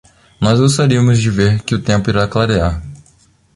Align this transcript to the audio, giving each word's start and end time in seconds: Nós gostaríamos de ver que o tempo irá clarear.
Nós 0.41 0.59
gostaríamos 0.59 1.19
de 1.19 1.29
ver 1.29 1.61
que 1.61 1.75
o 1.75 1.83
tempo 1.83 2.09
irá 2.09 2.27
clarear. 2.27 2.81